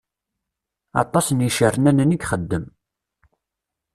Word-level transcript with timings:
Aṭas 1.01 1.27
n 1.31 1.39
yicernanen 1.45 2.15
i 2.15 2.17
ixedem. 2.21 2.65